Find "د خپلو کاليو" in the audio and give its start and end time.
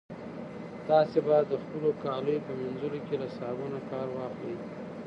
1.49-2.43